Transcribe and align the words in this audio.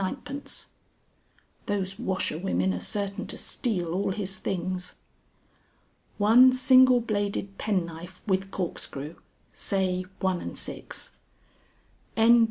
_("Those 1.67 1.99
washerwomen 1.99 2.73
are 2.73 2.79
certain 2.79 3.27
to 3.27 3.37
steal 3.37 3.93
all 3.93 4.09
his 4.09 4.39
things.") 4.39 4.95
"1 6.17 6.53
Single 6.53 7.01
bladed 7.01 7.59
Penknife 7.59 8.19
with 8.25 8.49
Corkscrew, 8.49 9.17
say 9.53 10.05
1s 10.19 10.53
6d. 10.53 11.11
"_N. 12.17 12.39